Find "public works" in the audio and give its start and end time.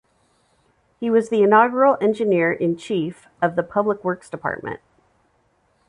3.61-4.31